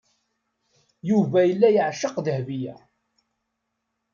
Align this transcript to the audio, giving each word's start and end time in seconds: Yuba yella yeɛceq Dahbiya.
Yuba 1.09 1.39
yella 1.47 1.67
yeɛceq 1.75 2.15
Dahbiya. 2.25 2.75